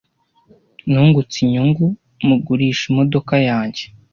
Nungutse 0.91 1.35
inyungu 1.45 1.85
mugurisha 2.27 2.83
imodoka 2.91 3.33
yanjye. 3.49 3.83